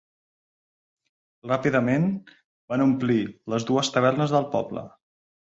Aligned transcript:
Ràpidament 1.51 2.09
van 2.73 2.87
omplir 2.89 3.21
les 3.55 3.71
dues 3.71 3.95
tavernes 3.99 4.37
del 4.39 4.49
poble. 4.57 4.89